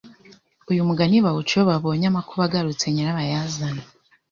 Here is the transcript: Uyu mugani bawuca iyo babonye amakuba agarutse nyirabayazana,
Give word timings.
Uyu 0.71 0.87
mugani 0.87 1.17
bawuca 1.25 1.51
iyo 1.53 1.63
babonye 1.71 2.05
amakuba 2.07 2.41
agarutse 2.45 2.85
nyirabayazana, 2.89 3.83